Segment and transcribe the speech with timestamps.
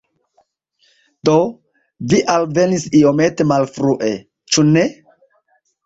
[1.29, 1.35] Do,
[2.15, 4.13] vi alvenis iomete malfrue,
[4.55, 4.93] ĉu ne?